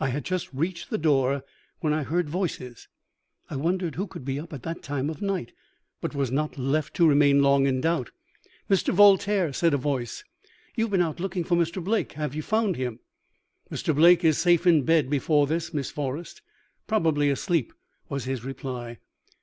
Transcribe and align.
I 0.00 0.08
had 0.08 0.24
just 0.24 0.48
reached 0.54 0.88
the 0.88 0.96
door 0.96 1.44
when 1.80 1.92
I 1.92 2.02
heard 2.02 2.30
voices. 2.30 2.88
I 3.50 3.56
wondered 3.56 3.96
who 3.96 4.06
could 4.06 4.24
be 4.24 4.40
up 4.40 4.54
at 4.54 4.62
that 4.62 4.82
time 4.82 5.10
of 5.10 5.20
the 5.20 5.26
night, 5.26 5.52
but 6.00 6.14
was 6.14 6.30
not 6.30 6.56
left 6.56 6.94
to 6.94 7.06
remain 7.06 7.42
long 7.42 7.66
in 7.66 7.82
doubt." 7.82 8.08
"'Mr. 8.70 8.94
Voltaire,' 8.94 9.52
said 9.52 9.74
a 9.74 9.76
voice, 9.76 10.24
'you 10.74 10.84
have 10.84 10.92
been 10.92 11.02
out 11.02 11.20
looking 11.20 11.44
for 11.44 11.54
Mr. 11.54 11.84
Blake; 11.84 12.12
have 12.12 12.34
you 12.34 12.40
found 12.40 12.76
him?'" 12.76 13.00
"'Mr. 13.70 13.94
Blake 13.94 14.24
is 14.24 14.38
safe 14.38 14.66
in 14.66 14.84
bed 14.84 15.10
before 15.10 15.46
this, 15.46 15.74
Miss 15.74 15.90
Forrest 15.90 16.40
probably 16.86 17.28
asleep,' 17.28 17.74
was 18.08 18.24
his 18.24 18.46
reply." 18.46 18.98